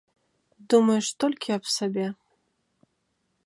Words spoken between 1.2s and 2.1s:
толькі аб сабе.